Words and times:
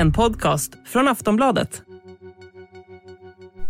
En 0.00 0.12
podcast 0.12 0.72
från 0.84 1.08
Aftonbladet. 1.08 1.82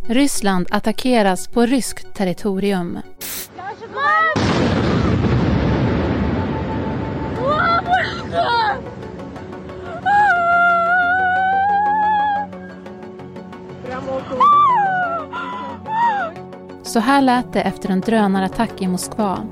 Ryssland 0.09 0.67
attackeras 0.71 1.49
på 1.49 1.67
ryskt 1.67 2.15
territorium. 2.15 2.99
Så 16.83 17.01
här 17.01 17.23
lät 17.23 17.53
det 17.53 17.63
efter 17.63 17.89
en 17.89 18.01
drönarattack 18.01 18.83
i 18.83 18.89
Moskva. 18.89 19.47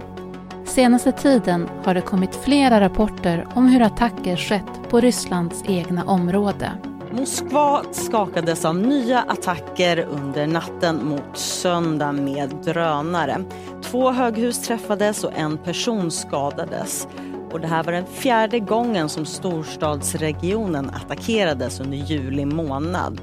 Senaste 0.69 1.13
tiden 1.13 1.69
har 1.85 1.95
det 1.95 2.01
kommit 2.01 2.35
flera 2.35 2.81
rapporter 2.81 3.47
om 3.55 3.67
hur 3.67 3.83
attacker 3.83 4.37
skett 4.37 4.89
på 4.89 5.01
Rysslands 5.01 5.63
egna 5.69 6.05
område. 6.05 6.73
Moskva 7.13 7.83
skakades 7.93 8.65
av 8.65 8.77
nya 8.77 9.21
attacker 9.21 10.07
under 10.11 10.47
natten 10.47 11.09
mot 11.09 11.39
söndag 11.39 12.13
med 12.13 12.55
drönare. 12.65 13.45
Två 13.83 14.11
höghus 14.11 14.63
träffades 14.63 15.25
och 15.25 15.33
en 15.37 15.59
person 15.59 16.11
skadades. 16.11 17.09
Och 17.53 17.61
det 17.61 17.67
här 17.67 17.83
var 17.83 17.93
den 17.93 18.07
fjärde 18.07 18.59
gången 18.61 19.09
som 19.09 19.27
storstadsregionen 19.27 20.91
attackerades 20.91 21.81
under 21.81 21.99
juli 21.99 22.45
månad. 22.45 23.21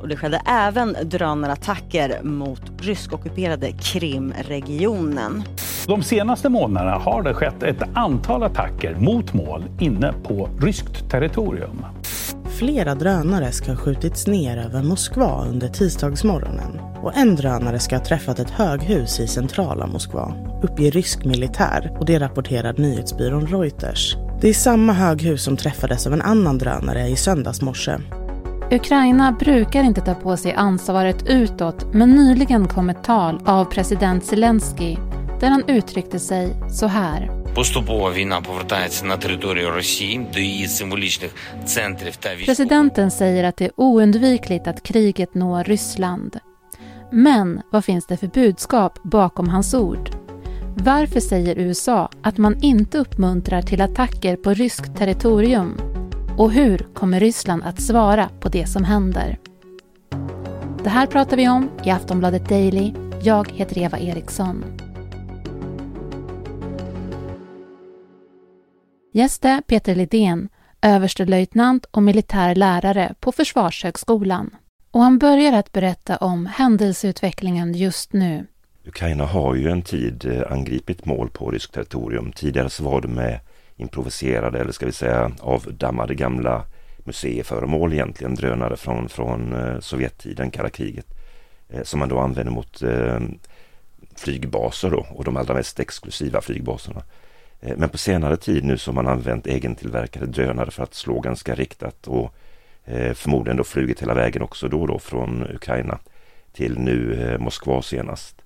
Och 0.00 0.08
det 0.08 0.16
skedde 0.16 0.42
även 0.46 0.96
drönarattacker 1.02 2.22
mot 2.22 2.62
ryskockuperade 2.80 3.72
Krimregionen. 3.72 5.42
De 5.86 6.02
senaste 6.02 6.48
månaderna 6.48 6.98
har 6.98 7.22
det 7.22 7.34
skett 7.34 7.62
ett 7.62 7.82
antal 7.94 8.42
attacker 8.42 8.94
mot 8.94 9.32
mål 9.32 9.64
inne 9.80 10.12
på 10.22 10.48
ryskt 10.60 11.10
territorium. 11.10 11.84
Flera 12.58 12.94
drönare 12.94 13.52
ska 13.52 13.70
ha 13.70 13.76
skjutits 13.76 14.26
ner 14.26 14.56
över 14.56 14.82
Moskva 14.82 15.44
under 15.44 15.68
tisdagsmorgonen 15.68 16.80
och 17.02 17.16
en 17.16 17.36
drönare 17.36 17.78
ska 17.78 17.96
ha 17.96 18.04
träffat 18.04 18.38
ett 18.38 18.50
höghus 18.50 19.20
i 19.20 19.26
centrala 19.26 19.86
Moskva, 19.86 20.34
uppger 20.62 20.90
rysk 20.90 21.24
militär 21.24 21.96
och 21.98 22.06
det 22.06 22.18
rapporterar 22.18 22.74
nyhetsbyrån 22.78 23.46
Reuters. 23.46 24.16
Det 24.40 24.48
är 24.48 24.54
samma 24.54 24.92
höghus 24.92 25.42
som 25.42 25.56
träffades 25.56 26.06
av 26.06 26.12
en 26.12 26.22
annan 26.22 26.58
drönare 26.58 27.08
i 27.08 27.16
söndags 27.16 27.62
morse. 27.62 27.98
Ukraina 28.70 29.32
brukar 29.32 29.82
inte 29.82 30.00
ta 30.00 30.14
på 30.14 30.36
sig 30.36 30.52
ansvaret 30.52 31.26
utåt 31.26 31.86
men 31.94 32.10
nyligen 32.10 32.68
kom 32.68 32.90
ett 32.90 33.04
tal 33.04 33.40
av 33.44 33.64
president 33.64 34.24
Zelensky 34.24 34.96
där 35.40 35.48
han 35.48 35.68
uttryckte 35.68 36.18
sig 36.18 36.54
så 36.70 36.86
här. 36.86 37.30
Presidenten 42.44 43.10
säger 43.10 43.44
att 43.44 43.56
det 43.56 43.64
är 43.64 43.72
oundvikligt 43.76 44.66
att 44.66 44.82
kriget 44.82 45.34
når 45.34 45.64
Ryssland. 45.64 46.38
Men 47.10 47.60
vad 47.70 47.84
finns 47.84 48.06
det 48.06 48.16
för 48.16 48.26
budskap 48.26 49.02
bakom 49.02 49.48
hans 49.48 49.74
ord? 49.74 50.10
Varför 50.76 51.20
säger 51.20 51.58
USA 51.58 52.10
att 52.22 52.38
man 52.38 52.62
inte 52.62 52.98
uppmuntrar 52.98 53.62
till 53.62 53.80
attacker 53.80 54.36
på 54.36 54.54
ryskt 54.54 54.96
territorium? 54.96 55.80
Och 56.36 56.52
hur 56.52 56.78
kommer 56.94 57.20
Ryssland 57.20 57.62
att 57.62 57.82
svara 57.82 58.28
på 58.40 58.48
det 58.48 58.66
som 58.66 58.84
händer? 58.84 59.38
Det 60.84 60.90
här 60.90 61.06
pratar 61.06 61.36
vi 61.36 61.48
om 61.48 61.70
i 61.84 61.90
Aftonbladet 61.90 62.48
Daily. 62.48 62.92
Jag 63.22 63.52
heter 63.52 63.78
Eva 63.78 63.98
Eriksson. 63.98 64.85
Gäst 69.16 69.44
är 69.44 69.60
Peter 69.60 69.94
Lidén, 69.94 70.48
överstelöjtnant 70.82 71.84
och 71.90 72.02
militär 72.02 72.54
lärare 72.54 73.14
på 73.20 73.32
Försvarshögskolan. 73.32 74.56
Och 74.90 75.00
han 75.00 75.18
börjar 75.18 75.52
att 75.52 75.72
berätta 75.72 76.16
om 76.16 76.46
händelseutvecklingen 76.46 77.74
just 77.74 78.12
nu. 78.12 78.46
Ukraina 78.86 79.26
har 79.26 79.54
ju 79.54 79.68
en 79.68 79.82
tid 79.82 80.26
eh, 80.26 80.52
angripit 80.52 81.04
mål 81.04 81.30
på 81.30 81.50
ryskt 81.50 81.74
territorium. 81.74 82.32
Tidigare 82.32 82.70
så 82.70 82.84
var 82.84 83.00
det 83.00 83.08
med 83.08 83.40
improviserade 83.76 84.60
eller 84.60 84.72
ska 84.72 84.86
vi 84.86 84.92
säga 84.92 85.32
avdammade 85.40 86.14
gamla 86.14 86.64
museiföremål 86.98 87.92
egentligen, 87.92 88.34
drönare 88.34 88.76
från, 88.76 89.08
från 89.08 89.52
eh, 89.52 89.80
Sovjettiden, 89.80 90.50
kalla 90.50 90.70
kriget, 90.70 91.06
eh, 91.68 91.82
som 91.82 92.00
man 92.00 92.08
då 92.08 92.18
använder 92.18 92.52
mot 92.52 92.82
eh, 92.82 93.20
flygbaser 94.16 94.90
då, 94.90 95.06
och 95.10 95.24
de 95.24 95.36
allra 95.36 95.54
mest 95.54 95.80
exklusiva 95.80 96.40
flygbaserna. 96.40 97.02
Eh, 97.60 97.76
men 97.76 97.88
på 97.88 97.98
senare 97.98 98.36
tid 98.36 98.64
nu 98.64 98.78
så 98.78 98.90
har 98.90 98.94
man 98.94 99.06
använt 99.06 99.46
egentillverkade 99.46 100.26
drönare 100.26 100.70
för 100.70 100.82
att 100.82 100.94
slå 100.94 101.20
ganska 101.20 101.54
riktat 101.54 102.06
och 102.06 102.34
eh, 102.84 103.12
förmodligen 103.12 103.56
då 103.56 103.64
flugit 103.64 104.02
hela 104.02 104.14
vägen 104.14 104.42
också 104.42 104.68
då 104.68 104.80
och 104.80 104.88
då 104.88 104.98
från 104.98 105.46
Ukraina 105.54 105.98
till 106.52 106.78
nu 106.78 107.14
eh, 107.14 107.38
Moskva 107.38 107.82
senast. 107.82 108.42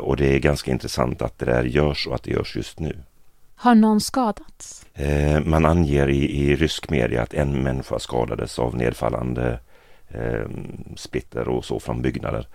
Och 0.00 0.16
det 0.16 0.34
är 0.34 0.38
ganska 0.38 0.70
intressant 0.70 1.22
att 1.22 1.38
det 1.38 1.44
där 1.46 1.64
görs 1.64 2.06
och 2.06 2.14
att 2.14 2.22
det 2.22 2.30
görs 2.30 2.56
just 2.56 2.80
nu. 2.80 2.98
Har 3.54 3.74
någon 3.74 4.00
skadats? 4.00 4.86
Man 5.44 5.64
anger 5.64 6.08
i, 6.08 6.42
i 6.42 6.56
rysk 6.56 6.90
media 6.90 7.22
att 7.22 7.34
en 7.34 7.62
människa 7.62 7.98
skadades 7.98 8.58
av 8.58 8.76
nedfallande 8.76 9.58
splitter 10.96 11.48
och 11.48 11.64
så 11.64 11.80
från 11.80 12.02
byggnader. 12.02 12.48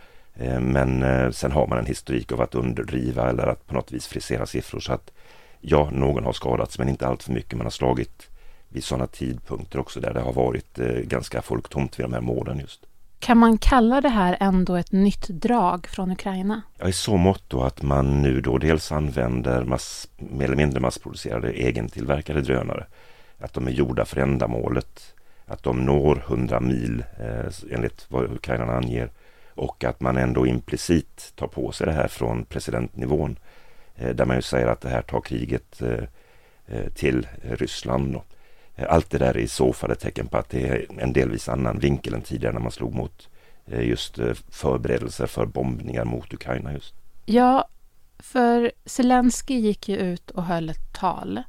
Men 0.60 1.04
sen 1.34 1.52
har 1.52 1.68
man 1.68 1.78
en 1.78 1.86
historik 1.86 2.32
av 2.32 2.42
att 2.42 2.56
underdriva 2.56 3.30
eller 3.30 3.48
att 3.48 3.68
på 3.68 3.74
något 3.74 3.92
vis 3.92 4.08
frisera 4.08 4.46
siffror 4.46 4.80
så 4.80 4.94
att 4.94 5.12
ja, 5.62 5.90
någon 5.92 6.24
har 6.24 6.34
skadats 6.34 6.78
men 6.78 6.90
inte 6.90 7.08
allt 7.08 7.24
för 7.24 7.32
mycket. 7.32 7.58
Man 7.58 7.66
har 7.66 7.72
slagit 7.72 8.30
vid 8.70 8.84
sådana 8.84 9.08
tidpunkter 9.08 9.80
också 9.80 10.00
där 10.00 10.14
det 10.14 10.22
har 10.22 10.34
varit 10.34 10.80
eh, 10.80 10.88
ganska 10.88 11.42
folktomt 11.42 12.00
vid 12.00 12.06
de 12.06 12.14
här 12.14 12.22
målen 12.22 12.60
just. 12.60 12.86
Kan 13.20 13.38
man 13.38 13.58
kalla 13.58 14.02
det 14.02 14.10
här 14.10 14.38
ändå 14.40 14.76
ett 14.76 14.92
nytt 14.92 15.28
drag 15.28 15.88
från 15.88 16.12
Ukraina? 16.12 16.62
Ja, 16.78 16.88
i 16.88 16.94
så 16.94 17.18
mått 17.18 17.44
då 17.48 17.64
att 17.64 17.82
man 17.82 18.22
nu 18.22 18.42
då 18.42 18.58
dels 18.58 18.92
använder 18.92 19.64
mass, 19.64 20.10
mer 20.18 20.46
eller 20.46 20.56
mindre 20.56 20.80
massproducerade 20.80 21.62
egentillverkade 21.62 22.42
drönare. 22.42 22.86
Att 23.40 23.54
de 23.54 23.68
är 23.68 23.72
gjorda 23.72 24.06
för 24.06 24.22
ändamålet. 24.22 25.16
Att 25.46 25.64
de 25.64 25.86
når 25.86 26.24
100 26.28 26.60
mil 26.60 27.04
eh, 27.20 27.74
enligt 27.76 28.06
vad 28.10 28.24
Ukraina 28.24 28.74
anger. 28.74 29.12
Och 29.56 29.84
att 29.84 30.02
man 30.02 30.18
ändå 30.18 30.46
implicit 30.48 31.34
tar 31.36 31.48
på 31.48 31.72
sig 31.72 31.88
det 31.88 31.94
här 31.94 32.08
från 32.08 32.46
presidentnivån. 32.46 33.38
Eh, 34.02 34.16
där 34.16 34.26
man 34.26 34.36
ju 34.36 34.42
säger 34.42 34.68
att 34.68 34.82
det 34.82 34.90
här 34.90 35.02
tar 35.02 35.22
kriget 35.22 35.82
eh, 35.82 36.04
eh 36.68 36.90
till 36.96 37.28
Ryssland. 37.42 38.20
Allt 38.88 39.10
det 39.10 39.18
där 39.18 39.34
är 39.34 39.38
i 39.38 39.48
så 39.48 39.74
fall 39.74 39.92
ett 39.92 40.00
tecken 40.00 40.28
på 40.28 40.38
att 40.38 40.50
det 40.50 40.68
är 40.68 40.86
en 40.98 41.14
delvis 41.14 41.50
annan 41.50 41.80
vinkel 41.80 42.14
än 42.14 42.22
tidigare 42.22 42.54
när 42.54 42.62
man 42.62 42.72
slog 42.72 42.94
mot 42.94 43.30
just 43.66 44.20
förberedelser 44.50 45.26
för 45.26 45.46
bombningar 45.46 46.06
mot 46.06 46.34
Ukraina 46.34 46.74
just. 46.74 46.94
Ja, 47.26 47.68
för 48.20 48.72
Zelensky 48.86 49.56
gick 49.56 49.90
ju 49.90 49.98
ut 49.98 50.30
och 50.30 50.44
höll 50.44 50.70
ett 50.70 50.94
tal. 50.94 51.44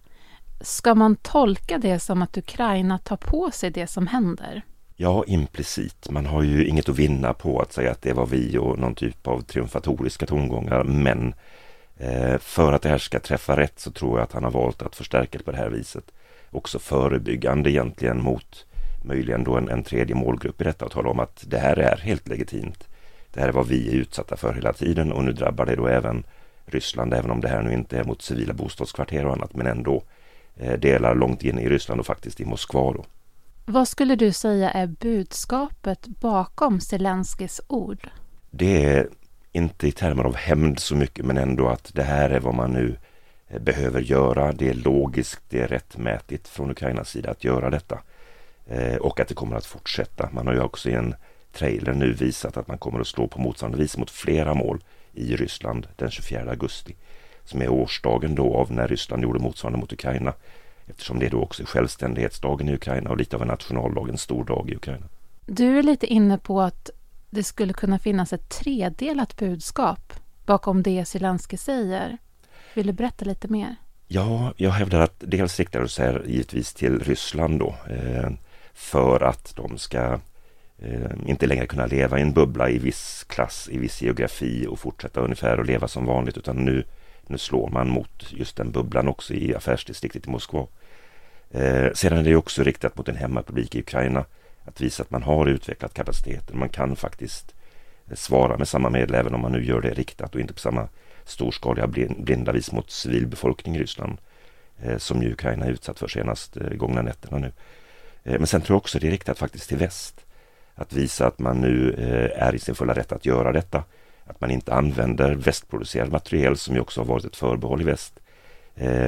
Ska 0.61 0.95
man 0.95 1.17
tolka 1.17 1.79
det 1.79 1.99
som 1.99 2.23
att 2.23 2.37
Ukraina 2.37 2.99
tar 2.99 3.17
på 3.17 3.51
sig 3.51 3.71
det 3.71 3.87
som 3.87 4.07
händer? 4.07 4.63
Ja, 4.97 5.25
implicit. 5.27 6.11
Man 6.11 6.27
har 6.27 6.43
ju 6.43 6.67
inget 6.67 6.89
att 6.89 6.99
vinna 6.99 7.33
på 7.33 7.61
att 7.61 7.73
säga 7.73 7.91
att 7.91 8.03
det 8.03 8.13
var 8.13 8.27
vi 8.27 8.59
och 8.59 8.79
någon 8.79 8.95
typ 8.95 9.27
av 9.27 9.41
triumfatoriska 9.41 10.27
tongångar. 10.27 10.85
Men 10.85 11.35
för 12.41 12.73
att 12.73 12.83
det 12.83 12.89
här 12.89 12.99
ska 12.99 13.21
träffa 13.21 13.57
rätt 13.57 13.81
så 13.81 13.91
tror 13.91 14.19
jag 14.19 14.25
att 14.25 14.33
han 14.33 14.45
har 14.45 14.51
valt 14.51 14.83
att 14.83 14.97
förstärka 14.97 15.39
det 15.39 15.45
på 15.45 15.51
det 15.51 15.57
här 15.57 15.71
viset 15.71 16.05
också 16.53 16.79
förebyggande 16.79 17.71
egentligen 17.71 18.23
mot 18.23 18.67
möjligen 19.05 19.45
då 19.45 19.57
en, 19.57 19.69
en 19.69 19.83
tredje 19.83 20.15
målgrupp 20.15 20.61
i 20.61 20.65
detta 20.65 20.85
och 20.85 20.93
tala 20.93 21.11
om 21.11 21.21
att 21.21 21.45
det 21.47 21.59
här 21.59 21.79
är 21.79 21.97
helt 21.97 22.29
legitimt. 22.29 22.89
Det 23.33 23.41
här 23.41 23.49
är 23.49 23.53
vad 23.53 23.67
vi 23.67 23.89
är 23.89 23.93
utsatta 23.93 24.37
för 24.37 24.55
hela 24.55 24.73
tiden 24.73 25.13
och 25.13 25.25
nu 25.25 25.33
drabbar 25.33 25.67
det 25.67 25.77
då 25.77 25.87
även 25.87 26.25
Ryssland, 26.67 27.15
även 27.15 27.31
om 27.31 27.41
det 27.41 27.49
här 27.49 27.63
nu 27.63 27.73
inte 27.73 27.99
är 27.99 28.05
mot 28.05 28.23
civila 28.23 28.55
bostadskvarter 28.55 29.27
och 29.27 29.33
annat, 29.33 29.55
men 29.55 29.67
ändå 29.67 30.03
eh, 30.57 30.79
delar 30.79 31.15
långt 31.15 31.43
in 31.43 31.59
i 31.59 31.69
Ryssland 31.69 32.01
och 32.01 32.07
faktiskt 32.07 32.41
i 32.41 32.45
Moskva 32.45 32.93
då. 32.93 33.05
Vad 33.67 33.89
skulle 33.89 34.17
du 34.17 34.33
säga 34.33 34.71
är 34.71 34.87
budskapet 34.87 36.07
bakom 36.07 36.81
Zelenskis 36.81 37.61
ord? 37.67 38.11
Det 38.51 38.85
är 38.85 39.09
inte 39.53 39.89
i 39.89 39.93
termer 39.93 40.25
av 40.25 40.35
hämnd 40.35 40.81
så 40.81 40.97
mycket, 40.97 41.25
men 41.25 41.39
ändå 41.39 41.69
att 41.69 41.91
det 41.95 42.03
här 42.03 42.31
är 42.31 42.41
vad 42.41 42.55
man 42.55 42.73
nu 42.73 42.97
eh, 43.49 43.61
behöver 43.61 44.01
göra. 44.01 44.53
Det 44.53 44.69
är 44.69 44.75
logiskt, 44.75 45.43
det 45.49 45.61
är 45.61 45.69
rättmätigt 45.69 46.49
från 46.49 46.71
Ukrainas 46.71 47.09
sida 47.09 47.31
att 47.31 47.45
göra 47.45 47.71
detta. 47.71 47.99
Eh, 48.67 48.97
och 48.97 49.21
att 49.21 49.29
det 49.29 49.35
kommer 49.35 49.57
att 49.57 49.67
fortsätta. 49.67 50.29
Man 50.33 50.47
har 50.47 50.55
ju 50.55 50.61
också 50.61 50.91
i 50.91 50.95
en 50.95 51.15
trailer 51.53 51.95
nu 51.95 52.13
visat 52.13 52.57
att 52.57 52.69
man 52.69 52.79
kommer 52.79 53.01
att 53.01 53.07
slå 53.07 53.29
på 53.29 53.41
motsvarande 53.41 53.79
vis 53.79 53.97
mot 53.97 54.11
flera 54.11 54.55
mål 54.55 54.85
i 55.13 55.37
Ryssland 55.37 55.87
den 55.97 56.11
24 56.11 56.51
augusti. 56.51 56.97
Som 57.45 57.63
är 57.63 57.69
årsdagen 57.69 58.35
då 58.35 58.55
av 58.55 58.73
när 58.73 58.89
Ryssland 58.89 59.23
gjorde 59.23 59.39
motsvarande 59.39 59.79
mot 59.79 59.93
Ukraina. 59.93 60.33
Eftersom 60.87 61.19
det 61.19 61.29
då 61.29 61.43
också 61.43 61.63
är 61.63 61.67
självständighetsdagen 61.67 62.69
i 62.69 62.75
Ukraina 62.75 63.11
och 63.11 63.17
lite 63.17 63.37
av 63.37 63.43
en 63.43 63.49
nationaldag, 63.49 64.09
en 64.09 64.19
stor 64.19 64.45
dag 64.45 64.71
i 64.71 64.77
Ukraina. 64.77 65.07
Du 65.47 65.79
är 65.79 65.83
lite 65.83 66.07
inne 66.07 66.39
på 66.39 66.61
att 66.61 66.91
det 67.33 67.43
skulle 67.43 67.73
kunna 67.73 67.99
finnas 67.99 68.33
ett 68.33 68.49
tredelat 68.49 69.37
budskap 69.37 70.13
bakom 70.47 70.83
det 70.83 71.05
Zelenskyj 71.05 71.59
säger. 71.59 72.19
Vill 72.75 72.87
du 72.87 72.93
berätta 72.93 73.25
lite 73.25 73.49
mer? 73.49 73.77
Ja, 74.09 74.53
jag 74.57 74.71
hävdar 74.71 75.01
att 75.01 75.15
dels 75.19 75.59
riktar 75.59 75.81
det 75.81 75.89
sig 75.89 76.23
givetvis 76.27 76.75
till 76.75 77.01
Ryssland 77.01 77.59
då. 77.59 77.75
Eh, 77.91 78.31
för 78.73 79.21
att 79.21 79.57
de 79.57 79.79
ska 79.79 80.21
eh, 80.79 81.11
inte 81.27 81.47
längre 81.47 81.67
kunna 81.67 81.87
leva 81.87 82.19
i 82.19 82.23
en 82.23 82.33
bubbla 82.33 82.71
i 82.71 82.79
viss 82.79 83.25
klass, 83.29 83.69
i 83.73 83.79
viss 83.79 84.03
geografi 84.03 84.67
och 84.67 84.79
fortsätta 84.79 85.21
ungefär 85.21 85.59
att 85.59 85.67
leva 85.67 85.89
som 85.89 86.07
vanligt 86.07 86.37
utan 86.37 86.57
nu, 86.57 86.85
nu 87.27 87.39
slår 87.39 87.69
man 87.69 87.89
mot 87.89 88.33
just 88.33 88.57
den 88.57 88.73
bubblan 88.73 89.09
också 89.09 89.35
i 89.35 89.55
affärsdistriktet 89.55 90.27
i 90.27 90.31
Moskva. 90.31 90.67
Eh, 91.51 91.93
sedan 91.95 92.19
är 92.19 92.25
det 92.25 92.37
också 92.37 92.63
riktat 92.63 92.97
mot 92.97 93.09
en 93.09 93.17
hemmapublik 93.17 93.75
i 93.75 93.81
Ukraina 93.81 94.25
att 94.65 94.81
visa 94.81 95.03
att 95.03 95.11
man 95.11 95.23
har 95.23 95.47
utvecklat 95.47 95.95
kapaciteten. 95.95 96.59
Man 96.59 96.69
kan 96.69 96.97
faktiskt 96.97 97.55
eh, 98.11 98.15
svara 98.15 98.59
med 98.59 98.69
samma 98.69 98.91
medel 98.91 99.15
även 99.15 99.35
om 99.35 99.41
man 99.41 99.53
nu 99.53 99.65
gör 99.65 99.81
det 99.81 99.95
riktat 99.95 100.35
och 100.35 100.41
inte 100.41 100.55
på 100.55 100.61
samma 100.61 100.89
storskaliga 101.25 101.87
blinda 101.87 102.53
vis 102.53 102.73
mot 102.73 102.91
civilbefolkning 102.91 103.77
i 103.77 103.79
Ryssland 103.79 104.19
eh, 104.83 104.99
som 104.99 105.23
ju 105.23 105.33
Ukraina 105.33 105.67
är 105.67 105.71
utsatt 105.71 105.99
för 105.99 106.09
senast 106.09 106.57
eh, 106.57 106.69
gångna 106.69 107.03
nätterna 107.03 107.39
nu. 107.39 107.53
Men 108.25 108.47
sen 108.47 108.61
tror 108.61 108.75
jag 108.75 108.79
också 108.79 108.99
det 108.99 109.07
är 109.07 109.11
riktat 109.11 109.39
faktiskt 109.39 109.69
till 109.69 109.79
väst. 109.79 110.27
Att 110.75 110.93
visa 110.93 111.27
att 111.27 111.39
man 111.39 111.61
nu 111.61 111.95
är 112.37 112.55
i 112.55 112.59
sin 112.59 112.75
fulla 112.75 112.95
rätt 112.95 113.13
att 113.13 113.27
göra 113.27 113.53
detta. 113.53 113.85
Att 114.25 114.41
man 114.41 114.51
inte 114.51 114.75
använder 114.75 115.35
västproducerad 115.35 116.13
materiel 116.13 116.57
som 116.57 116.75
ju 116.75 116.81
också 116.81 117.01
har 117.01 117.07
varit 117.07 117.25
ett 117.25 117.37
förbehåll 117.37 117.81
i 117.81 117.85
väst. 117.85 118.21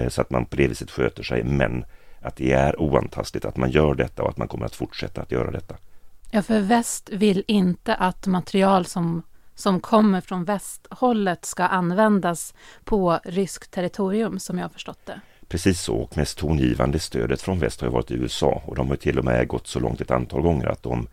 Så 0.08 0.20
att 0.20 0.30
man 0.30 0.46
på 0.46 0.56
det 0.56 0.68
viset 0.68 0.90
sköter 0.90 1.22
sig 1.22 1.44
men 1.44 1.84
att 2.24 2.36
det 2.36 2.52
är 2.52 2.80
oantastligt 2.80 3.44
att 3.44 3.56
man 3.56 3.70
gör 3.70 3.94
detta 3.94 4.22
och 4.22 4.28
att 4.28 4.36
man 4.36 4.48
kommer 4.48 4.66
att 4.66 4.74
fortsätta 4.74 5.22
att 5.22 5.32
göra 5.32 5.50
detta. 5.50 5.74
Ja, 6.30 6.42
för 6.42 6.60
väst 6.60 7.10
vill 7.12 7.44
inte 7.46 7.94
att 7.94 8.26
material 8.26 8.86
som, 8.86 9.22
som 9.54 9.80
kommer 9.80 10.20
från 10.20 10.44
västhållet 10.44 11.44
ska 11.44 11.64
användas 11.64 12.54
på 12.84 13.18
ryskt 13.24 13.70
territorium, 13.70 14.38
som 14.38 14.58
jag 14.58 14.64
har 14.64 14.70
förstått 14.70 15.06
det. 15.06 15.20
Precis 15.48 15.80
så, 15.80 15.96
och 15.96 16.16
mest 16.16 16.38
tongivande 16.38 16.98
stödet 16.98 17.42
från 17.42 17.58
väst 17.58 17.80
har 17.80 17.88
varit 17.88 18.10
USA 18.10 18.62
och 18.66 18.76
de 18.76 18.88
har 18.88 18.96
till 18.96 19.18
och 19.18 19.24
med 19.24 19.48
gått 19.48 19.66
så 19.66 19.80
långt 19.80 20.00
ett 20.00 20.10
antal 20.10 20.42
gånger 20.42 20.66
att 20.66 20.82
de 20.82 21.06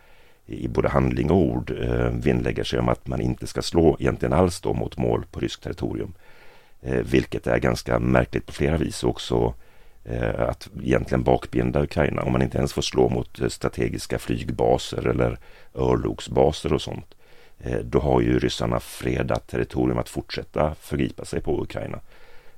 i 0.45 0.67
både 0.67 0.89
handling 0.89 1.31
och 1.31 1.37
ord 1.37 1.71
eh, 1.71 2.09
vinnlägger 2.09 2.63
sig 2.63 2.79
om 2.79 2.89
att 2.89 3.07
man 3.07 3.21
inte 3.21 3.47
ska 3.47 3.61
slå 3.61 3.97
egentligen 3.99 4.33
alls 4.33 4.61
då 4.61 4.73
mot 4.73 4.97
mål 4.97 5.25
på 5.31 5.39
ryskt 5.39 5.63
territorium. 5.63 6.13
Eh, 6.81 6.99
vilket 6.99 7.47
är 7.47 7.57
ganska 7.57 7.99
märkligt 7.99 8.45
på 8.45 8.51
flera 8.51 8.77
vis 8.77 9.03
också 9.03 9.35
eh, 9.35 9.51
att 10.37 10.69
egentligen 10.83 11.23
bakbinda 11.23 11.83
Ukraina 11.83 12.21
om 12.21 12.31
man 12.31 12.41
inte 12.41 12.57
ens 12.57 12.73
får 12.73 12.81
slå 12.81 13.09
mot 13.09 13.41
eh, 13.41 13.47
strategiska 13.47 14.19
flygbaser 14.19 15.07
eller 15.07 15.37
örlogsbaser 15.75 16.73
och 16.73 16.81
sånt. 16.81 17.15
Eh, 17.59 17.79
då 17.79 17.99
har 17.99 18.21
ju 18.21 18.39
ryssarna 18.39 18.79
fredat 18.79 19.47
territorium 19.47 19.97
att 19.97 20.09
fortsätta 20.09 20.75
förgripa 20.75 21.25
sig 21.25 21.41
på 21.41 21.63
Ukraina. 21.63 21.99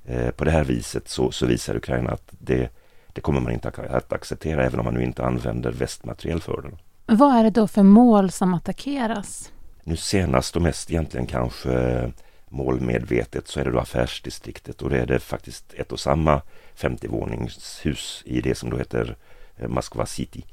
Eh, 0.05 0.29
på 0.29 0.43
det 0.43 0.51
här 0.51 0.63
viset 0.63 1.09
så, 1.09 1.31
så 1.31 1.45
visar 1.45 1.75
Ukraina 1.75 2.11
att 2.11 2.27
det, 2.29 2.69
det 3.13 3.21
kommer 3.21 3.41
man 3.41 3.53
inte 3.53 3.71
att 3.89 4.13
acceptera 4.13 4.65
även 4.65 4.79
om 4.79 4.85
man 4.85 4.93
nu 4.93 5.03
inte 5.03 5.25
använder 5.25 5.71
västmateriel 5.71 6.41
för 6.41 6.61
det. 6.61 6.77
Vad 7.15 7.35
är 7.35 7.43
det 7.43 7.49
då 7.49 7.67
för 7.67 7.83
mål 7.83 8.31
som 8.31 8.53
attackeras? 8.53 9.51
Nu 9.83 9.95
senast 9.95 10.55
och 10.55 10.61
mest 10.61 10.91
egentligen 10.91 11.27
kanske 11.27 12.11
målmedvetet 12.53 13.47
så 13.47 13.59
är 13.59 13.63
det 13.63 13.71
då 13.71 13.79
affärsdistriktet 13.79 14.81
och 14.81 14.89
det 14.89 14.99
är 14.99 15.05
det 15.05 15.19
faktiskt 15.19 15.73
ett 15.73 15.91
och 15.91 15.99
samma 15.99 16.41
50-våningshus 16.77 18.23
i 18.25 18.41
det 18.41 18.55
som 18.55 18.69
då 18.69 18.77
heter 18.77 19.15
eh, 19.57 19.67
Moskva 19.67 20.05
City 20.05 20.45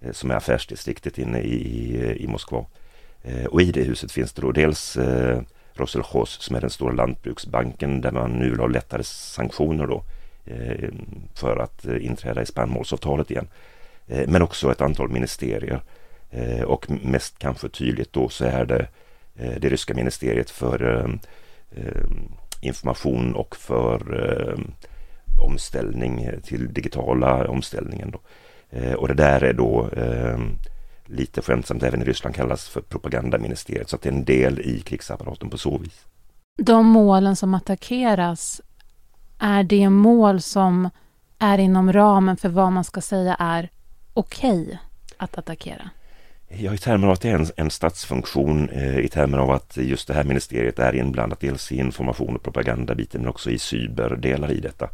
eh, 0.00 0.12
som 0.12 0.30
är 0.30 0.34
affärsdistriktet 0.34 1.18
inne 1.18 1.40
i, 1.40 2.16
i 2.16 2.26
Moskva. 2.26 2.66
Eh, 3.22 3.44
och 3.44 3.62
i 3.62 3.72
det 3.72 3.82
huset 3.82 4.12
finns 4.12 4.32
det 4.32 4.42
då 4.42 4.52
dels 4.52 4.98
Roselchos 5.74 6.30
som 6.30 6.56
är 6.56 6.60
den 6.60 6.70
stora 6.70 6.92
lantbruksbanken 6.92 8.00
där 8.00 8.12
man 8.12 8.30
nu 8.30 8.50
vill 8.50 8.60
ha 8.60 8.66
lättare 8.66 9.02
sanktioner 9.02 9.86
då 9.86 10.02
för 11.34 11.56
att 11.56 11.84
inträda 11.84 12.42
i 12.42 12.46
spannmålsavtalet 12.46 13.30
igen. 13.30 13.48
Men 14.06 14.42
också 14.42 14.72
ett 14.72 14.80
antal 14.80 15.08
ministerier 15.08 15.82
och 16.64 16.90
mest 16.90 17.38
kanske 17.38 17.68
tydligt 17.68 18.12
då 18.12 18.28
så 18.28 18.44
är 18.44 18.64
det 18.64 18.88
det 19.34 19.68
ryska 19.68 19.94
ministeriet 19.94 20.50
för 20.50 21.18
Ehm, 21.76 22.32
information 22.60 23.34
och 23.34 23.56
för 23.56 24.14
ehm, 24.52 24.72
omställning 25.40 26.28
till 26.42 26.72
digitala 26.72 27.48
omställningen. 27.48 28.10
Då. 28.10 28.20
Eh, 28.70 28.92
och 28.92 29.08
det 29.08 29.14
där 29.14 29.44
är 29.44 29.52
då 29.52 29.88
ehm, 29.96 30.56
lite 31.04 31.42
skämtsamt 31.42 31.82
även 31.82 32.02
i 32.02 32.04
Ryssland 32.04 32.36
kallas 32.36 32.68
för 32.68 32.80
propagandaministeriet. 32.80 33.88
Så 33.88 33.96
att 33.96 34.02
det 34.02 34.08
är 34.08 34.12
en 34.12 34.24
del 34.24 34.60
i 34.60 34.80
krigsapparaten 34.80 35.50
på 35.50 35.58
så 35.58 35.78
vis. 35.78 36.06
De 36.58 36.86
målen 36.86 37.36
som 37.36 37.54
attackeras, 37.54 38.60
är 39.38 39.62
det 39.62 39.88
mål 39.88 40.40
som 40.40 40.90
är 41.38 41.58
inom 41.58 41.92
ramen 41.92 42.36
för 42.36 42.48
vad 42.48 42.72
man 42.72 42.84
ska 42.84 43.00
säga 43.00 43.36
är 43.38 43.70
okej 44.14 44.62
okay 44.62 44.76
att 45.16 45.38
attackera? 45.38 45.90
Ja, 46.48 46.74
i 46.74 46.78
termer 46.78 47.06
av 47.06 47.12
att 47.12 47.20
det 47.20 47.30
är 47.30 47.34
en, 47.34 47.46
en 47.56 47.70
statsfunktion, 47.70 48.68
eh, 48.68 48.98
i 48.98 49.08
termer 49.08 49.38
av 49.38 49.50
att 49.50 49.76
just 49.76 50.08
det 50.08 50.14
här 50.14 50.24
ministeriet 50.24 50.78
är 50.78 50.94
inblandat 50.94 51.40
dels 51.40 51.72
i 51.72 51.76
information 51.76 52.36
och 52.36 52.42
propagandabiten 52.42 53.20
men 53.20 53.30
också 53.30 53.50
i 53.50 53.58
cyberdelar 53.58 54.52
i 54.52 54.60
detta. 54.60 54.88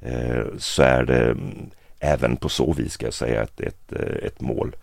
Eh, 0.00 0.44
så 0.58 0.82
är 0.82 1.02
det 1.02 1.24
mm, 1.24 1.70
även 2.00 2.36
på 2.36 2.48
så 2.48 2.72
vis 2.72 2.92
ska 2.92 3.06
jag 3.06 3.14
säga 3.14 3.42
ett, 3.42 3.60
ett, 3.60 3.92
eh, 3.92 4.26
ett 4.26 4.40
mål. 4.40 4.76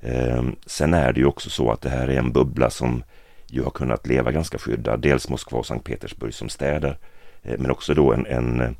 Eh, 0.00 0.42
sen 0.66 0.94
är 0.94 1.12
det 1.12 1.20
ju 1.20 1.26
också 1.26 1.50
så 1.50 1.70
att 1.70 1.80
det 1.80 1.88
här 1.88 2.08
är 2.08 2.18
en 2.18 2.32
bubbla 2.32 2.70
som 2.70 3.04
ju 3.46 3.62
har 3.62 3.70
kunnat 3.70 4.06
leva 4.06 4.32
ganska 4.32 4.58
skyddad. 4.58 5.00
Dels 5.00 5.28
Moskva 5.28 5.58
och 5.58 5.66
Sankt 5.66 5.86
Petersburg 5.86 6.34
som 6.34 6.48
städer. 6.48 6.98
Eh, 7.42 7.58
men 7.58 7.70
också 7.70 7.94
då 7.94 8.12
en, 8.12 8.26
en 8.26 8.60
eh, 8.60 8.70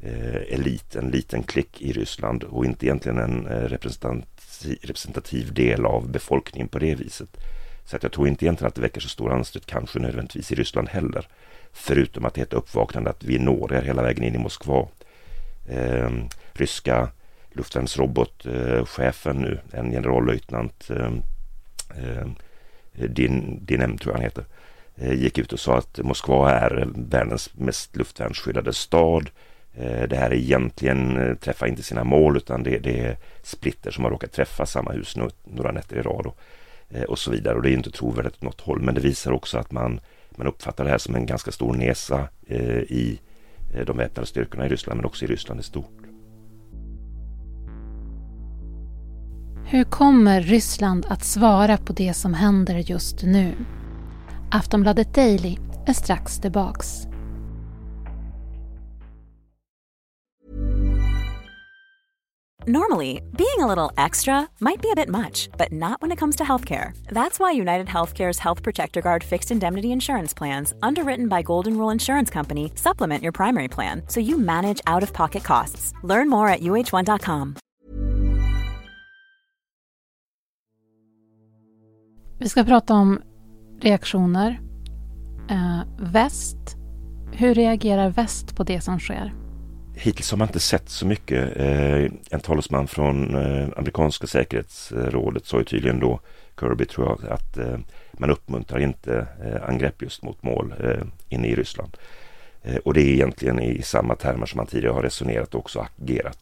Eh, 0.00 0.54
elit, 0.54 0.96
en 0.96 1.10
liten 1.10 1.42
klick 1.42 1.82
i 1.82 1.92
Ryssland 1.92 2.44
och 2.44 2.64
inte 2.64 2.86
egentligen 2.86 3.18
en 3.18 3.46
eh, 3.46 3.68
representativ, 4.82 5.54
del 5.54 5.86
av 5.86 6.10
befolkningen 6.10 6.68
på 6.68 6.78
det 6.78 6.94
viset. 6.94 7.28
Så 7.84 7.96
att 7.96 8.02
jag 8.02 8.12
tror 8.12 8.28
inte 8.28 8.44
egentligen 8.44 8.68
att 8.68 8.74
det 8.74 8.80
väcker 8.80 9.00
så 9.00 9.08
stor 9.08 9.32
anstöt 9.32 9.66
kanske 9.66 9.98
nödvändigtvis 9.98 10.52
i 10.52 10.54
Ryssland 10.54 10.88
heller. 10.88 11.28
Förutom 11.72 12.24
att 12.24 12.34
det 12.34 12.40
är 12.40 12.44
ett 12.44 12.52
uppvaknande 12.52 13.10
att 13.10 13.24
vi 13.24 13.38
når 13.38 13.74
er 13.74 13.82
hela 13.82 14.02
vägen 14.02 14.24
in 14.24 14.34
i 14.34 14.38
Moskva. 14.38 14.88
Ehm, 15.68 16.16
eh, 16.16 16.28
ryska 16.52 17.08
luftvärnsrobotchefen 17.52 19.36
nu, 19.36 19.60
en 19.72 19.90
generallöjtnant 19.90 20.90
eh, 20.90 21.12
eh, 21.96 22.26
Din, 23.08 23.58
Dinem 23.64 23.98
tror 23.98 24.12
jag 24.12 24.18
han 24.18 24.24
heter, 24.24 24.44
eh, 24.96 25.12
gick 25.12 25.38
ut 25.38 25.52
och 25.52 25.60
sa 25.60 25.78
att 25.78 25.98
Moskva 26.02 26.50
är 26.50 26.88
världens 26.94 27.50
mest 27.54 27.96
luftvärnsskyddade 27.96 28.72
stad. 28.72 29.30
Eh, 29.74 30.08
det 30.08 30.16
här 30.16 30.34
egentligen 30.34 31.16
eh, 31.16 31.34
träffar 31.34 31.66
inte 31.66 31.82
sina 31.82 32.04
mål 32.04 32.36
utan 32.36 32.62
det, 32.62 32.78
det 32.78 33.00
är 33.00 33.16
splitter 33.42 33.90
som 33.90 34.04
har 34.04 34.10
råkat 34.10 34.32
träffa 34.32 34.66
samma 34.66 34.92
hus 34.92 35.16
några 35.44 35.72
nätter 35.72 35.96
i 35.96 36.02
rad 36.02 36.26
och, 36.26 36.38
eh, 36.88 37.02
och 37.02 37.18
så 37.18 37.30
vidare. 37.30 37.54
Och 37.54 37.62
det 37.62 37.70
är 37.70 37.74
inte 37.74 37.90
trovärdigt 37.90 38.34
åt 38.34 38.42
något 38.42 38.60
håll 38.60 38.82
men 38.82 38.94
det 38.94 39.00
visar 39.00 39.32
också 39.32 39.58
att 39.58 39.72
man, 39.72 40.00
man 40.30 40.46
uppfattar 40.46 40.84
det 40.84 40.90
här 40.90 40.98
som 40.98 41.14
en 41.14 41.26
ganska 41.26 41.52
stor 41.52 41.74
nesa 41.74 42.28
i 42.88 43.18
de 43.86 43.96
väpnade 43.96 44.26
styrkorna 44.26 44.66
i 44.66 44.68
Ryssland 44.68 44.98
men 44.98 45.06
också 45.06 45.24
i 45.24 45.28
Ryssland 45.28 45.60
i 45.60 45.62
stort. 45.62 45.98
Hur 49.66 49.84
kommer 49.84 50.40
Ryssland 50.40 51.06
att 51.08 51.24
svara 51.24 51.76
på 51.76 51.92
det 51.92 52.14
som 52.14 52.34
händer 52.34 52.74
just 52.74 53.22
nu? 53.22 53.54
Aftonbladet 54.50 55.14
Daily 55.14 55.56
är 55.86 55.92
strax 55.92 56.38
tillbaks. 56.40 57.07
Normally, 62.66 63.22
being 63.36 63.60
a 63.60 63.66
little 63.66 63.92
extra 63.96 64.48
might 64.60 64.82
be 64.82 64.90
a 64.90 64.94
bit 64.94 65.08
much, 65.08 65.48
but 65.56 65.72
not 65.72 66.02
when 66.02 66.12
it 66.12 66.18
comes 66.18 66.36
to 66.36 66.44
healthcare. 66.44 66.90
That's 67.08 67.38
why 67.38 67.52
United 67.52 67.86
Healthcare's 67.86 68.38
Health 68.40 68.62
Protector 68.62 69.00
Guard 69.00 69.24
fixed 69.24 69.50
indemnity 69.50 69.92
insurance 69.92 70.34
plans, 70.34 70.74
underwritten 70.82 71.28
by 71.28 71.42
Golden 71.42 71.78
Rule 71.78 71.90
Insurance 71.92 72.30
Company, 72.30 72.72
supplement 72.74 73.22
your 73.22 73.32
primary 73.32 73.68
plan 73.68 74.02
so 74.08 74.20
you 74.20 74.38
manage 74.38 74.80
out 74.86 75.02
of 75.02 75.12
pocket 75.12 75.44
costs. 75.44 75.92
Learn 76.02 76.28
more 76.28 76.48
at 76.48 76.60
uh1.com. 76.60 77.54
Vi 82.40 82.48
ska 82.48 82.64
prata 82.64 82.94
om 82.94 83.22
reaktioner. 83.80 84.60
Eh, 85.50 85.80
väst. 85.98 86.76
Hur 87.32 87.54
reagerar 87.54 88.10
väst 88.10 88.56
på 88.56 88.64
det 88.64 88.80
som 88.80 88.98
sker? 89.00 89.34
Hittills 90.00 90.30
har 90.30 90.38
man 90.38 90.48
inte 90.48 90.60
sett 90.60 90.88
så 90.88 91.06
mycket. 91.06 91.56
Eh, 91.56 92.04
en 92.30 92.40
talesman 92.42 92.88
från 92.88 93.34
eh, 93.34 93.68
amerikanska 93.76 94.26
säkerhetsrådet 94.26 95.46
sa 95.46 95.58
ju 95.58 95.64
tydligen 95.64 96.00
då, 96.00 96.20
Kirby 96.60 96.84
tror 96.84 97.06
jag, 97.06 97.32
att 97.32 97.58
eh, 97.58 97.78
man 98.12 98.30
uppmuntrar 98.30 98.80
inte 98.80 99.26
eh, 99.44 99.68
angrepp 99.68 100.02
just 100.02 100.22
mot 100.22 100.42
mål 100.42 100.74
eh, 100.80 101.02
inne 101.28 101.48
i 101.48 101.54
Ryssland. 101.54 101.96
Eh, 102.62 102.76
och 102.76 102.94
det 102.94 103.00
är 103.00 103.12
egentligen 103.12 103.60
i 103.60 103.82
samma 103.82 104.14
termer 104.14 104.46
som 104.46 104.56
man 104.56 104.66
tidigare 104.66 104.94
har 104.94 105.02
resonerat 105.02 105.54
och 105.54 105.60
också 105.60 105.86
agerat. 106.00 106.38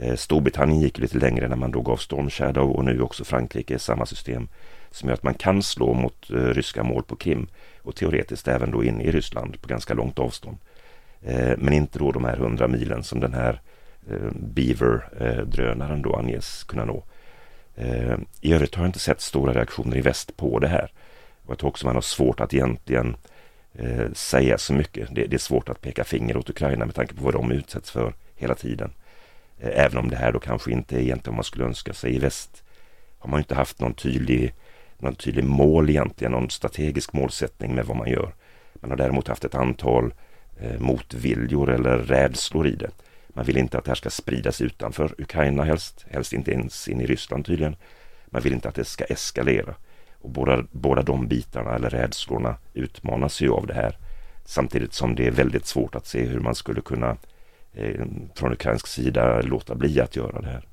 Eh, 0.00 0.14
Storbritannien 0.14 0.80
gick 0.80 0.98
lite 0.98 1.18
längre 1.18 1.48
när 1.48 1.56
man 1.56 1.70
då 1.70 1.80
gav 1.80 1.96
Storm 1.96 2.30
Shadow 2.30 2.70
och 2.70 2.84
nu 2.84 3.00
också 3.00 3.24
Frankrike 3.24 3.78
samma 3.78 4.06
system 4.06 4.48
som 4.90 5.08
gör 5.08 5.14
att 5.14 5.22
man 5.22 5.34
kan 5.34 5.62
slå 5.62 5.94
mot 5.94 6.30
eh, 6.30 6.36
ryska 6.36 6.82
mål 6.82 7.02
på 7.02 7.16
Krim 7.16 7.46
och 7.82 7.96
teoretiskt 7.96 8.48
även 8.48 8.70
då 8.70 8.84
in 8.84 9.00
i 9.00 9.10
Ryssland 9.10 9.62
på 9.62 9.68
ganska 9.68 9.94
långt 9.94 10.18
avstånd. 10.18 10.56
Eh, 11.26 11.54
men 11.58 11.72
inte 11.72 11.98
då 11.98 12.12
de 12.12 12.24
här 12.24 12.36
hundra 12.36 12.68
milen 12.68 13.02
som 13.02 13.20
den 13.20 13.34
här 13.34 13.60
eh, 14.10 14.30
Beaver-drönaren 14.32 16.02
då 16.02 16.16
anges 16.16 16.64
kunna 16.64 16.84
nå. 16.84 17.04
Eh, 17.74 18.18
I 18.40 18.52
övrigt 18.52 18.74
har 18.74 18.82
jag 18.82 18.88
inte 18.88 18.98
sett 18.98 19.20
stora 19.20 19.52
reaktioner 19.52 19.96
i 19.96 20.00
väst 20.00 20.36
på 20.36 20.58
det 20.58 20.68
här. 20.68 20.92
Och 21.44 21.50
jag 21.50 21.58
tror 21.58 21.70
också 21.70 21.86
man 21.86 21.94
har 21.94 22.02
svårt 22.02 22.40
att 22.40 22.54
egentligen 22.54 23.16
säga 24.12 24.58
så 24.58 24.72
mycket. 24.72 25.08
Det, 25.14 25.34
är 25.34 25.38
svårt 25.38 25.68
att 25.68 25.80
peka 25.80 26.04
finger 26.04 26.36
åt 26.36 26.50
Ukraina 26.50 26.86
med 26.86 26.94
tanke 26.94 27.14
på 27.14 27.24
vad 27.24 27.34
de 27.34 27.52
utsätts 27.52 27.90
för 27.90 28.14
hela 28.36 28.54
tiden. 28.54 28.92
Även 29.60 29.98
om 29.98 30.10
det 30.10 30.16
här 30.16 30.32
då 30.32 30.38
kanske 30.38 30.72
inte 30.72 30.96
är 30.96 31.00
egentligen 31.00 31.32
vad 31.32 31.36
man 31.36 31.44
skulle 31.44 31.64
önska 31.64 31.92
sig. 31.92 32.14
I 32.14 32.18
väst 32.18 32.62
har 33.18 33.30
man 33.30 33.40
inte 33.40 33.54
haft 33.54 33.80
någon 33.80 33.94
tydlig, 33.94 34.54
någon 34.98 35.14
tydlig 35.14 35.44
mål 35.44 35.90
egentligen, 35.90 36.32
någon 36.32 36.50
strategisk 36.50 37.12
målsättning 37.12 37.74
med 37.74 37.86
vad 37.86 37.96
man 37.96 38.08
gör. 38.08 38.34
Man 38.74 38.90
har 38.90 38.96
däremot 38.96 39.28
haft 39.28 39.44
ett 39.44 39.54
antal 39.54 40.04
eh, 40.04 40.10
motviljor 40.78 41.70
eller 41.70 41.98
rädslor 41.98 42.66
i 42.66 42.74
det. 42.74 42.90
Man 43.28 43.44
vill 43.44 43.56
inte 43.56 43.78
att 43.78 43.84
det 43.84 43.90
här 43.90 43.94
ska 43.94 44.10
spridas 44.10 44.60
utanför 44.60 45.14
Ukraina 45.18 45.64
helst, 45.64 46.06
helst 46.10 46.32
inte 46.32 46.52
ens 46.52 46.88
in 46.88 47.00
i 47.00 47.06
Ryssland 47.06 47.46
tydligen. 47.46 47.76
Man 48.26 48.42
vill 48.42 48.52
inte 48.52 48.68
att 48.68 48.74
det 48.74 48.84
ska 48.84 49.04
eskalera. 49.04 49.74
Och 50.20 50.30
båda, 50.30 50.64
båda 50.70 51.02
de 51.02 51.28
bitarna 51.28 51.74
eller 51.74 51.90
rädslorna 51.90 52.56
utmanas 52.74 53.40
ju 53.40 53.50
av 53.50 53.66
det 53.66 53.74
här. 53.74 53.96
Samtidigt 54.44 54.94
som 54.94 55.14
det 55.14 55.26
är 55.26 55.30
väldigt 55.30 55.66
svårt 55.66 55.94
att 55.94 56.06
se 56.06 56.24
hur 56.24 56.40
man 56.40 56.54
skulle 56.54 56.80
kunna 56.80 57.16
eh, 57.72 58.06
från 58.34 58.52
ukrainsk 58.52 58.86
sida 58.86 59.40
låta 59.40 59.74
bli 59.74 60.00
att 60.00 60.16
göra 60.16 60.40
det 60.40 60.48
här. 60.48 60.64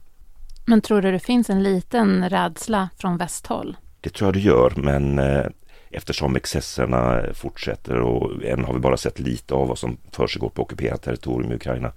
Men 0.65 0.81
tror 0.81 1.01
du 1.01 1.11
det 1.11 1.19
finns 1.19 1.49
en 1.49 1.63
liten 1.63 2.29
rädsla 2.29 2.89
från 2.97 3.17
västhåll? 3.17 3.77
Det 4.01 4.09
tror 4.09 4.27
jag 4.27 4.33
det 4.33 4.39
gör, 4.39 4.73
men 4.75 5.19
eh, 5.19 5.45
eftersom 5.93 6.35
excesserna 6.35 7.23
fortsätter 7.33 7.99
och 7.99 8.43
än 8.43 8.63
har 8.65 8.73
vi 8.73 8.79
bara 8.79 8.97
sett 8.97 9.19
lite 9.19 9.53
av 9.53 9.67
vad 9.67 9.77
som 9.77 9.97
försiggår 10.11 10.49
på 10.49 10.61
ockuperat 10.61 11.01
territorium 11.01 11.51
i 11.51 11.55
Ukraina 11.55 11.91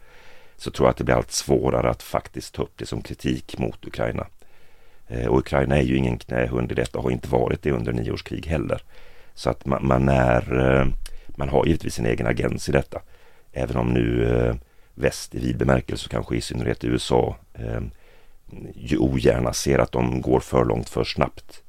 så 0.56 0.70
tror 0.70 0.86
jag 0.86 0.90
att 0.90 0.96
det 0.96 1.04
blir 1.04 1.14
allt 1.14 1.32
svårare 1.32 1.90
att 1.90 2.02
faktiskt 2.02 2.54
ta 2.54 2.62
upp 2.62 2.72
det 2.76 2.86
som 2.86 3.02
kritik 3.02 3.58
mot 3.58 3.86
Ukraina. 3.86 4.26
Eh, 5.08 5.26
och 5.26 5.38
Ukraina 5.38 5.76
är 5.78 5.82
ju 5.82 5.96
ingen 5.96 6.18
knähund 6.18 6.72
i 6.72 6.74
detta 6.74 6.98
och 6.98 7.04
har 7.04 7.10
inte 7.10 7.28
varit 7.28 7.62
det 7.62 7.72
under 7.72 7.92
nio 7.92 8.12
års 8.12 8.22
krig 8.22 8.46
heller. 8.46 8.82
Så 9.34 9.50
att 9.50 9.66
man, 9.66 9.86
man, 9.86 10.08
är, 10.08 10.70
eh, 10.70 10.86
man 11.28 11.48
har 11.48 11.66
givetvis 11.66 11.94
sin 11.94 12.06
egen 12.06 12.26
agens 12.26 12.68
i 12.68 12.72
detta. 12.72 13.00
Även 13.52 13.76
om 13.76 13.88
nu 13.88 14.36
eh, 14.36 14.54
väst 14.94 15.34
i 15.34 15.38
vid 15.38 15.56
bemärkelse, 15.56 16.08
kanske 16.08 16.36
i 16.36 16.40
synnerhet 16.40 16.84
USA, 16.84 17.36
ju 18.74 18.98
ogärna 18.98 19.52
ser 19.52 19.78
att 19.78 19.92
de 19.92 20.20
går 20.20 20.40
för 20.40 20.64
långt 20.64 20.88
för 20.88 21.04
snabbt. 21.04 21.62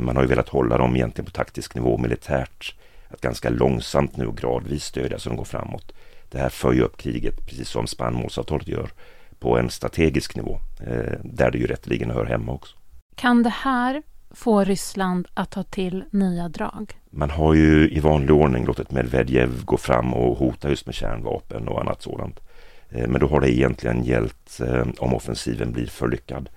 Man 0.00 0.16
har 0.16 0.22
ju 0.22 0.28
velat 0.28 0.48
hålla 0.48 0.78
dem 0.78 0.96
egentligen 0.96 1.26
på 1.26 1.30
taktisk 1.30 1.74
nivå 1.74 1.98
militärt. 1.98 2.74
Att 3.08 3.20
ganska 3.20 3.50
långsamt 3.50 4.16
nu 4.16 4.26
och 4.26 4.36
gradvis 4.36 4.84
stödja 4.84 5.18
så 5.18 5.28
de 5.28 5.36
går 5.36 5.44
framåt. 5.44 5.92
Det 6.30 6.38
här 6.38 6.48
för 6.48 6.72
ju 6.72 6.82
upp 6.82 6.96
kriget, 6.96 7.46
precis 7.46 7.68
som 7.68 7.86
spannmålsavtalet 7.86 8.68
gör, 8.68 8.90
på 9.38 9.58
en 9.58 9.70
strategisk 9.70 10.36
nivå, 10.36 10.58
eh, 10.80 11.18
där 11.24 11.50
det 11.50 11.58
ju 11.58 11.66
rätteligen 11.66 12.10
hör 12.10 12.24
hemma 12.24 12.52
också. 12.52 12.76
Kan 13.16 13.42
det 13.42 13.50
här 13.50 14.02
få 14.30 14.64
Ryssland 14.64 15.28
att 15.34 15.50
ta 15.50 15.62
till 15.62 16.04
nya 16.10 16.48
drag? 16.48 16.92
Man 17.10 17.30
har 17.30 17.54
ju 17.54 17.90
i 17.90 18.00
vanlig 18.00 18.30
ordning 18.30 18.64
låtit 18.64 18.90
Medvedev 18.90 19.64
gå 19.64 19.76
fram 19.76 20.14
och 20.14 20.38
hota 20.38 20.68
just 20.68 20.86
med 20.86 20.94
kärnvapen 20.94 21.68
och 21.68 21.80
annat 21.80 22.02
sådant. 22.02 22.40
Eh, 22.88 23.08
men 23.08 23.20
då 23.20 23.26
har 23.26 23.40
det 23.40 23.56
egentligen 23.56 24.04
gällt 24.04 24.60
eh, 24.60 24.86
om 24.98 25.14
offensiven 25.14 25.72
blir 25.72 25.86
för 25.86 26.08
lyckad. 26.08 26.48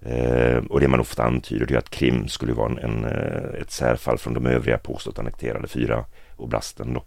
Eh, 0.00 0.56
och 0.56 0.80
det 0.80 0.88
man 0.88 1.00
ofta 1.00 1.24
antyder 1.24 1.72
är 1.72 1.78
att 1.78 1.90
Krim 1.90 2.28
skulle 2.28 2.52
vara 2.52 2.80
en, 2.80 3.04
eh, 3.04 3.60
ett 3.60 3.70
särfall 3.70 4.18
från 4.18 4.34
de 4.34 4.46
övriga 4.46 4.78
påstått 4.78 5.18
annekterade 5.18 5.68
fyra 5.68 6.04
oblasten. 6.36 6.94
Då. 6.94 7.04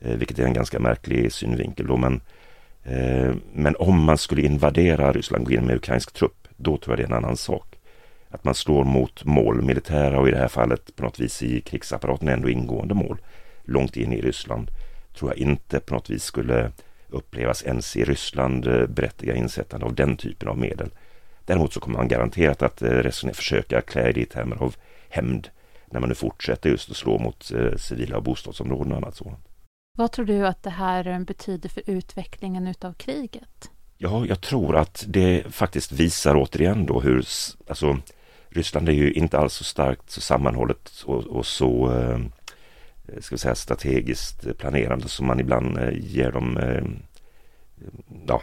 Eh, 0.00 0.16
vilket 0.16 0.38
är 0.38 0.44
en 0.44 0.52
ganska 0.52 0.80
märklig 0.80 1.32
synvinkel 1.32 1.86
då. 1.86 1.96
Men 1.96 2.20
Eh, 2.88 3.34
men 3.52 3.76
om 3.76 4.04
man 4.04 4.18
skulle 4.18 4.42
invadera 4.42 5.12
Ryssland, 5.12 5.46
gå 5.46 5.52
in 5.52 5.66
med 5.66 5.76
ukrainsk 5.76 6.12
trupp, 6.12 6.48
då 6.56 6.76
tror 6.76 6.92
jag 6.92 6.98
det 6.98 7.12
är 7.12 7.16
en 7.16 7.24
annan 7.24 7.36
sak. 7.36 7.78
Att 8.30 8.44
man 8.44 8.54
slår 8.54 8.84
mot 8.84 9.24
mål, 9.24 9.62
militära 9.62 10.20
och 10.20 10.28
i 10.28 10.30
det 10.30 10.38
här 10.38 10.48
fallet 10.48 10.96
på 10.96 11.02
något 11.02 11.20
vis 11.20 11.42
i 11.42 11.60
krigsapparaten 11.60 12.28
ändå 12.28 12.48
ingående 12.48 12.94
mål, 12.94 13.18
långt 13.64 13.96
in 13.96 14.12
i 14.12 14.20
Ryssland, 14.20 14.70
tror 15.18 15.30
jag 15.30 15.38
inte 15.38 15.80
på 15.80 15.94
något 15.94 16.10
vis 16.10 16.24
skulle 16.24 16.72
upplevas 17.08 17.62
ens 17.62 17.96
i 17.96 18.04
Ryssland 18.04 18.64
berättiga 18.88 19.34
insättande 19.34 19.86
av 19.86 19.94
den 19.94 20.16
typen 20.16 20.48
av 20.48 20.58
medel. 20.58 20.90
Däremot 21.48 21.72
så 21.72 21.80
kommer 21.80 21.98
man 21.98 22.08
garanterat 22.08 22.62
att 22.62 22.82
eh, 22.82 22.88
resonera, 22.88 23.34
försöka 23.34 23.80
klä 23.80 24.12
det 24.12 24.20
i 24.20 24.26
termer 24.26 24.56
av 24.56 24.76
hämnd 25.08 25.48
när 25.86 26.00
man 26.00 26.08
nu 26.08 26.14
fortsätter 26.14 26.70
just 26.70 26.90
att 26.90 26.96
slå 26.96 27.18
mot 27.18 27.50
civila 27.76 28.16
och 28.16 28.22
bostadsområden 28.22 28.92
och 28.92 28.98
annat 28.98 29.16
sådant. 29.16 29.48
Vad 29.96 30.12
tror 30.12 30.24
du 30.24 30.46
att 30.46 30.62
det 30.62 30.70
här 30.70 31.24
betyder 31.24 31.68
för 31.68 31.82
utvecklingen 31.86 32.66
utav 32.66 32.92
kriget? 32.92 33.70
Ja, 33.96 34.26
jag 34.26 34.40
tror 34.40 34.76
att 34.76 35.04
det 35.08 35.44
faktiskt 35.50 35.92
visar 35.92 36.36
återigen 36.36 36.86
då 36.86 37.00
hur, 37.00 37.24
alltså 37.68 37.98
Ryssland 38.48 38.88
är 38.88 38.92
ju 38.92 39.12
inte 39.12 39.38
alls 39.38 39.54
så 39.54 39.64
starkt, 39.64 40.10
så 40.10 40.20
sammanhållet 40.20 40.90
och, 41.04 41.26
och 41.26 41.46
så, 41.46 41.92
eh, 41.92 42.18
ska 43.20 43.34
vi 43.34 43.38
säga 43.38 43.54
strategiskt 43.54 44.58
planerande 44.58 45.08
som 45.08 45.26
man 45.26 45.40
ibland 45.40 45.78
eh, 45.78 45.90
ger 45.92 46.32
dem, 46.32 46.56
eh, 46.56 46.84
ja, 48.26 48.42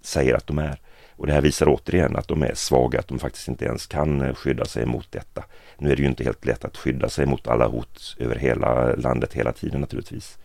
säger 0.00 0.34
att 0.34 0.46
de 0.46 0.58
är. 0.58 0.78
Och 1.20 1.26
det 1.26 1.32
här 1.32 1.40
visar 1.40 1.68
återigen 1.68 2.16
att 2.16 2.28
de 2.28 2.42
är 2.42 2.54
svaga, 2.54 2.98
att 2.98 3.08
de 3.08 3.18
faktiskt 3.18 3.48
inte 3.48 3.64
ens 3.64 3.86
kan 3.86 4.22
eh, 4.22 4.34
skydda 4.34 4.64
sig 4.64 4.86
mot 4.86 5.12
detta. 5.12 5.44
Nu 5.78 5.92
är 5.92 5.96
det 5.96 6.02
ju 6.02 6.08
inte 6.08 6.24
helt 6.24 6.44
lätt 6.44 6.64
att 6.64 6.76
skydda 6.76 7.08
sig 7.08 7.26
mot 7.26 7.48
alla 7.48 7.66
hot 7.66 8.16
över 8.18 8.36
hela 8.36 8.94
landet 8.94 9.32
hela 9.32 9.52
tiden 9.52 9.80
naturligtvis. 9.80 10.38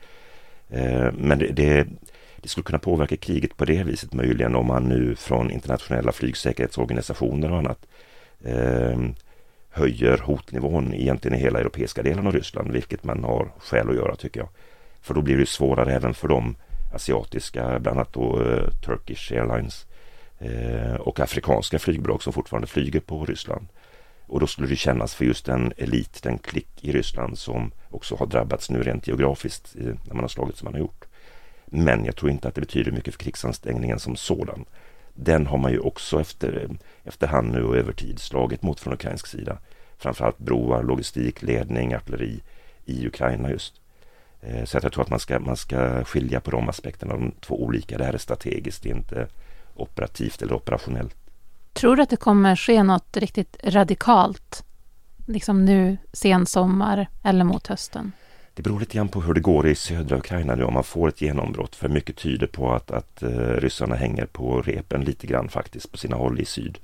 Eh, 0.70 1.12
men 1.14 1.40
det, 1.40 1.48
det, 1.48 1.88
det, 2.38 2.48
skulle 2.48 2.64
kunna 2.64 2.80
påverka 2.80 3.18
kriget 3.18 3.58
på 3.58 3.66
det 3.66 3.84
viset 3.84 4.14
möjligen 4.14 4.56
om 4.56 4.68
man 4.68 4.84
nu 4.84 5.16
från 5.16 5.52
internationella 5.52 6.12
flygsäkerhetsorganisationer 6.12 7.52
och 7.52 7.58
annat 7.58 7.86
ehm, 8.46 9.16
höjer 9.70 10.18
hotnivån 10.18 10.94
egentligen 10.94 11.38
i 11.38 11.42
hela 11.42 11.60
europeiska 11.60 12.04
delen 12.04 12.28
av 12.28 12.34
Ryssland, 12.34 12.72
vilket 12.72 13.04
man 13.04 13.24
har 13.24 13.52
skäl 13.60 13.90
att 13.90 13.96
göra 13.96 14.16
tycker 14.16 14.40
jag. 14.40 14.50
För 15.02 15.14
då 15.14 15.22
blir 15.22 15.38
det 15.38 15.46
svårare 15.46 15.94
även 15.94 16.14
för 16.14 16.28
de 16.28 16.56
asiatiska, 16.94 17.80
bland 17.80 17.98
annat 17.98 18.14
då 18.14 18.42
eh, 18.42 18.70
Turkish 18.86 19.32
Airlines 19.32 19.86
Eh, 20.40 20.96
och 20.96 21.20
afrikanska 21.20 21.80
flygbolag 21.80 22.24
som 22.24 22.34
fortfarande 22.34 22.68
flyger 22.68 23.00
på 23.00 23.26
Ryssland. 23.26 23.68
Och 24.28 24.40
då 24.40 24.48
skulle 24.48 24.68
det 24.68 24.76
kännas 24.76 25.16
för 25.16 25.26
just 25.26 25.46
den 25.46 25.74
elit, 25.78 26.24
den 26.24 26.38
klick 26.38 26.84
i 26.84 26.92
Ryssland 26.92 27.38
som 27.38 27.72
också 27.90 28.16
har 28.16 28.26
drabbats 28.26 28.70
nu 28.70 28.84
rent 28.84 29.08
geografiskt 29.08 29.76
eh, 29.80 29.86
när 29.86 30.14
man 30.14 30.24
har 30.24 30.28
slagit 30.28 30.58
som 30.58 30.66
man 30.66 30.74
har 30.74 30.80
gjort. 30.80 31.06
Men 31.66 32.06
jag 32.06 32.16
tror 32.16 32.32
inte 32.32 32.48
att 32.48 32.56
det 32.56 32.62
betyder 32.62 32.92
mycket 32.92 33.14
för 33.14 33.24
krigsansträngningen 33.24 34.00
som 34.00 34.16
sådan. 34.16 34.66
Den 35.14 35.48
har 35.48 35.58
man 35.58 35.72
ju 35.72 35.80
också 35.80 36.22
efter, 36.22 36.64
eh, 36.64 36.70
efterhand 37.04 37.52
nu 37.52 37.64
och 37.64 37.78
över 37.78 37.94
tid 37.94 38.20
slagit 38.20 38.62
mot 38.62 38.80
från 38.80 38.94
ukrainsk 38.94 39.28
sida. 39.28 39.58
Framförallt 39.98 40.38
broar, 40.38 40.84
logistik, 40.84 41.42
ledning, 41.42 41.94
artilleri 41.94 42.42
i 42.86 43.08
Ukraina 43.08 43.50
just. 43.50 43.82
Så 44.66 44.80
jag 44.82 44.94
tror 44.94 45.02
att 45.02 45.10
man 45.10 45.20
ska, 45.20 45.40
man 45.40 45.58
ska 45.58 46.04
skilja 46.04 46.40
på 46.40 46.52
de 46.52 46.70
aspekterna, 46.70 47.14
de 47.14 47.32
två 47.32 47.64
olika. 47.64 47.98
Det 47.98 48.04
här 48.04 48.14
är 48.14 48.18
strategiskt, 48.18 48.84
det 48.84 48.90
är 48.90 48.96
inte 48.96 49.28
operativt 49.76 50.42
eller 50.42 50.54
operationellt. 50.54 51.16
Tror 51.74 51.96
du 51.96 52.04
att 52.04 52.10
det 52.10 52.18
kommer 52.18 52.56
ske 52.56 52.84
något 52.84 53.18
riktigt 53.18 53.58
radikalt, 53.64 54.64
liksom 55.28 55.66
nu 55.66 55.98
sen 56.14 56.46
sommar 56.46 57.08
eller 57.24 57.44
mot 57.44 57.68
hösten? 57.68 58.12
Det 58.54 58.62
beror 58.64 58.80
lite 58.80 58.96
grann 58.96 59.08
på 59.08 59.22
hur 59.22 59.34
det 59.34 59.40
går 59.40 59.68
i 59.68 59.76
södra 59.76 60.18
Ukraina 60.18 60.56
nu 60.56 60.64
om 60.64 60.74
man 60.74 60.84
får 60.84 61.10
ett 61.10 61.22
genombrott. 61.22 61.76
För 61.76 61.90
mycket 61.90 62.16
tyder 62.16 62.48
på 62.48 62.74
att, 62.74 62.92
att 62.92 63.24
uh, 63.24 63.30
ryssarna 63.38 63.96
hänger 63.96 64.26
på 64.26 64.62
repen 64.62 65.04
lite 65.04 65.28
grann 65.28 65.50
faktiskt 65.50 65.92
på 65.92 65.98
sina 65.98 66.16
håll 66.16 66.40
i 66.40 66.46
syd. 66.46 66.78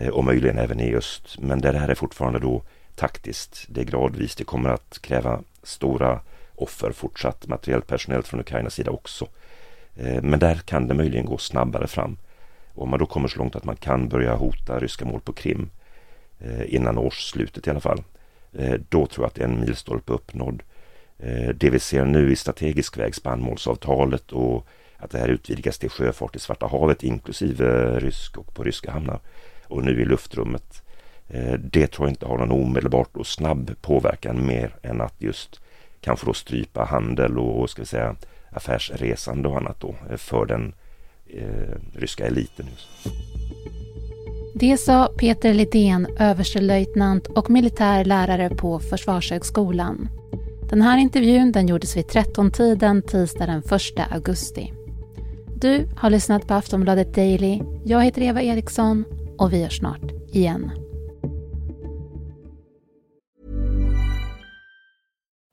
Uh, 0.00 0.08
och 0.08 0.24
möjligen 0.24 0.58
även 0.58 0.80
i 0.80 0.94
öst. 0.94 1.38
Men 1.38 1.60
det 1.60 1.78
här 1.78 1.88
är 1.88 1.94
fortfarande 1.94 2.38
då 2.38 2.62
taktiskt. 2.94 3.64
Det 3.68 3.80
är 3.80 3.84
gradvis. 3.84 4.36
Det 4.36 4.44
kommer 4.44 4.70
att 4.70 4.98
kräva 5.02 5.40
stora 5.62 6.20
offer 6.54 6.92
fortsatt 6.92 7.46
materiellt 7.46 7.86
personellt 7.86 8.28
från 8.28 8.40
Ukrainas 8.40 8.74
sida 8.74 8.90
också. 8.90 9.28
Eh, 9.96 10.22
men 10.22 10.38
där 10.38 10.54
kan 10.54 10.88
det 10.88 10.94
möjligen 10.94 11.26
gå 11.26 11.38
snabbare 11.38 11.86
fram. 11.86 12.16
Om 12.74 12.90
man 12.90 12.98
då 12.98 13.06
kommer 13.06 13.28
så 13.28 13.38
långt 13.38 13.56
att 13.56 13.64
man 13.64 13.76
kan 13.76 14.08
börja 14.08 14.34
hota 14.34 14.78
ryska 14.78 15.04
mål 15.04 15.20
på 15.20 15.32
Krim 15.32 15.70
eh, 16.38 16.74
innan 16.74 16.98
årsslutet 16.98 17.66
i 17.66 17.70
alla 17.70 17.80
fall, 17.80 18.02
eh, 18.52 18.74
då 18.88 19.06
tror 19.06 19.24
jag 19.24 19.30
att 19.30 19.38
en 19.38 19.60
milstolpe 19.60 20.12
uppnådd. 20.12 20.62
Det 21.54 21.70
vi 21.70 21.78
ser 21.78 22.04
nu 22.04 22.32
i 22.32 22.36
strategisk 22.36 22.98
väg, 22.98 23.14
spannmålsavtalet 23.14 24.32
och 24.32 24.66
att 24.96 25.10
det 25.10 25.18
här 25.18 25.28
utvidgas 25.28 25.78
till 25.78 25.90
sjöfart 25.90 26.36
i 26.36 26.38
Svarta 26.38 26.66
havet 26.66 27.02
inklusive 27.02 27.98
rysk 28.00 28.38
och 28.38 28.54
på 28.54 28.62
ryska 28.62 28.90
hamnar 28.90 29.20
och 29.64 29.84
nu 29.84 30.02
i 30.02 30.04
luftrummet. 30.04 30.82
Det 31.58 31.86
tror 31.86 32.06
jag 32.08 32.12
inte 32.12 32.26
har 32.26 32.38
någon 32.38 32.50
omedelbart 32.50 33.16
och 33.16 33.26
snabb 33.26 33.70
påverkan 33.80 34.46
mer 34.46 34.74
än 34.82 35.00
att 35.00 35.14
just 35.18 35.60
kanske 36.00 36.26
då 36.26 36.34
strypa 36.34 36.84
handel 36.84 37.38
och 37.38 37.70
ska 37.70 37.82
vi 37.82 37.86
säga 37.86 38.16
affärsresande 38.56 39.48
och 39.48 39.56
annat 39.56 39.80
då 39.80 39.94
eh, 40.10 40.16
för 40.16 40.46
den 40.46 40.74
eh, 41.26 41.78
ryska 41.94 42.26
eliten. 42.26 42.66
Just. 42.70 42.88
Det 44.54 44.76
sa 44.76 45.06
Peter 45.18 45.54
Lidén, 45.54 46.06
överstelöjtnant 46.18 47.26
och 47.26 47.50
militär 47.50 48.04
lärare 48.04 48.50
på 48.50 48.78
Försvarshögskolan. 48.78 50.08
Den 50.70 50.82
här 50.82 50.98
intervjun 50.98 51.52
den 51.52 51.68
gjordes 51.68 51.96
vid 51.96 52.04
13-tiden 52.04 53.02
tisdag 53.02 53.46
den 53.46 53.58
1 53.58 54.12
augusti. 54.12 54.72
Du 55.60 55.88
har 55.96 56.10
lyssnat 56.10 56.48
på 56.48 56.54
Aftonbladet 56.54 57.14
Daily. 57.14 57.60
Jag 57.84 58.04
heter 58.04 58.22
Eva 58.22 58.42
Eriksson 58.42 59.04
och 59.38 59.52
vi 59.52 59.62
hörs 59.62 59.78
snart. 59.78 60.12
igen. 60.32 60.85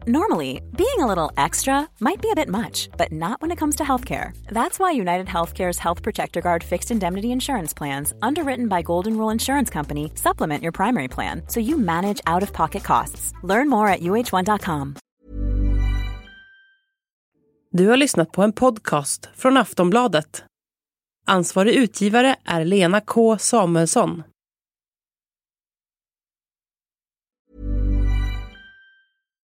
Normally, 0.08 0.62
being 0.76 1.00
a 1.00 1.08
little 1.08 1.32
extra 1.38 1.88
might 2.02 2.22
be 2.22 2.30
a 2.30 2.36
bit 2.36 2.50
much, 2.50 2.90
but 2.98 3.12
not 3.12 3.42
when 3.42 3.52
it 3.52 3.58
comes 3.60 3.76
to 3.76 3.84
healthcare. 3.84 4.36
That's 4.48 4.78
why 4.78 4.92
United 4.92 5.28
Healthcare's 5.28 5.80
Health 5.80 6.04
Protector 6.04 6.42
Guard 6.42 6.64
fixed 6.64 6.92
indemnity 6.92 7.28
insurance 7.32 7.78
plans, 7.78 8.14
underwritten 8.22 8.68
by 8.68 8.82
Golden 8.82 9.14
Rule 9.18 9.32
Insurance 9.34 9.74
Company, 9.74 10.12
supplement 10.16 10.62
your 10.62 10.74
primary 10.74 11.08
plan 11.08 11.42
so 11.48 11.60
you 11.62 11.78
manage 11.78 12.20
out 12.26 12.44
of 12.44 12.52
pocket 12.52 12.84
costs. 12.84 13.34
Learn 13.44 13.70
more 13.70 13.88
at 13.94 14.02
uh1.com. 14.02 14.96
Du 17.72 17.88
har 17.88 17.98
lyssnat 17.98 18.32
på 18.32 18.44
en 18.44 18.54
podcast 18.54 19.30
från 19.36 19.58
Aftonbladet. 19.58 20.44
Ansvarig 21.28 21.74
utgivare 21.76 22.36
är 22.46 22.66
Lena 22.66 23.02
K 23.02 23.38
Samuelsson. 23.38 24.24